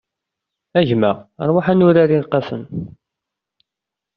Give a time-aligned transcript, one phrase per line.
[0.79, 1.11] A gma,
[1.47, 2.63] ṛwaḥ ad nurar ileqqafen!